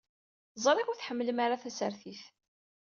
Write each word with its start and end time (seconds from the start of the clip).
Ẓriɣ 0.63 0.87
ur 0.89 0.97
tḥemmlem 0.97 1.39
ara 1.45 1.61
tasertit. 1.63 2.23